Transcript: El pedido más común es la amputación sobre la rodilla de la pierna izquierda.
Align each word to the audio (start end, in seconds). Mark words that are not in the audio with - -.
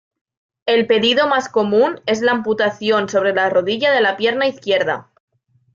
El 0.65 0.87
pedido 0.87 1.27
más 1.27 1.47
común 1.47 2.01
es 2.07 2.21
la 2.23 2.31
amputación 2.31 3.07
sobre 3.07 3.35
la 3.35 3.51
rodilla 3.51 3.91
de 3.91 4.01
la 4.01 4.17
pierna 4.17 4.47
izquierda. 4.47 5.11